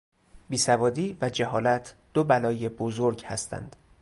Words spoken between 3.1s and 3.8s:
هستند.